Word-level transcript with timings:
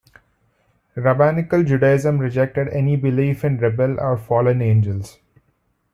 Rabbinical 0.95 1.61
Judaism 1.63 2.17
rejected 2.17 2.69
any 2.69 2.95
belief 2.95 3.43
in 3.45 3.59
rebel 3.59 3.99
or 3.99 4.17
fallen 4.17 4.59
angels. 4.59 5.19